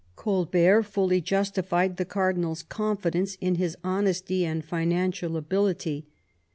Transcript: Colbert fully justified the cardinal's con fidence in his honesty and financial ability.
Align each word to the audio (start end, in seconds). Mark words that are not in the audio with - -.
Colbert 0.15 0.81
fully 0.81 1.21
justified 1.21 1.97
the 1.97 2.05
cardinal's 2.05 2.63
con 2.63 2.97
fidence 2.97 3.37
in 3.39 3.53
his 3.53 3.77
honesty 3.83 4.43
and 4.43 4.65
financial 4.65 5.37
ability. 5.37 6.07